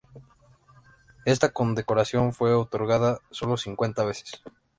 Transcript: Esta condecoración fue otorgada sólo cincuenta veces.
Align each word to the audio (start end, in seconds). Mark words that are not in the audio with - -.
Esta 1.25 1.53
condecoración 1.53 2.33
fue 2.33 2.55
otorgada 2.55 3.19
sólo 3.29 3.55
cincuenta 3.55 4.03
veces. 4.03 4.41